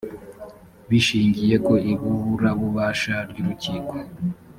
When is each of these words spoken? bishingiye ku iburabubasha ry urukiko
bishingiye 0.89 1.55
ku 1.65 1.73
iburabubasha 1.93 3.15
ry 3.29 3.37
urukiko 3.43 3.95